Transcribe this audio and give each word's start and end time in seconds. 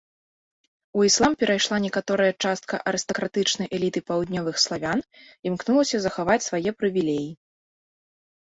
У 0.99 1.03
іслам 1.07 1.33
перайшла 1.43 1.77
некаторая 1.83 2.29
частка 2.45 2.79
арыстакратычнай 2.93 3.67
эліты 3.79 3.99
паўднёвых 4.09 4.55
славян, 4.65 4.99
імкнулася 5.53 5.97
захаваць 6.09 6.43
свае 6.49 6.69
прывілеі. 6.81 7.29